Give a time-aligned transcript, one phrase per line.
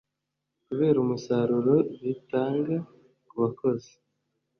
[0.65, 2.75] kureba umusaruro bitanga
[3.27, 3.91] ku bakozi